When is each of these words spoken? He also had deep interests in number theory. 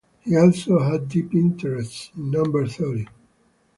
He 0.21 0.35
also 0.35 0.79
had 0.79 1.09
deep 1.09 1.31
interests 1.35 2.09
in 2.17 2.31
number 2.31 2.65
theory. 2.65 3.07